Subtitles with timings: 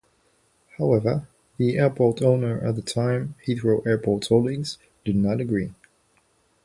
[0.79, 1.27] However,
[1.57, 5.75] the airport owner at the time, Heathrow Airport Holdings, did not agree.